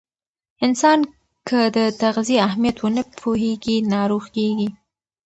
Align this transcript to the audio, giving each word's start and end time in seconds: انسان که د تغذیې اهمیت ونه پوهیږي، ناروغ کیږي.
انسان 0.65 0.99
که 1.47 1.59
د 1.75 1.77
تغذیې 2.01 2.37
اهمیت 2.47 2.77
ونه 2.79 3.03
پوهیږي، 3.19 3.77
ناروغ 3.93 4.23
کیږي. 4.35 4.69